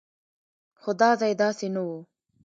خو 0.81 0.91
دا 1.01 1.09
ځای 1.19 1.33
داسې 1.43 1.65
نه 1.75 1.81
و. 1.87 1.89